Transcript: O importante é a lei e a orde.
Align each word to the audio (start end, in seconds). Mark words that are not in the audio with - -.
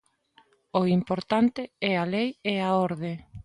O 0.79 0.81
importante 0.97 1.61
é 1.91 1.93
a 2.03 2.05
lei 2.15 2.29
e 2.51 2.53
a 2.67 2.69
orde. 2.87 3.13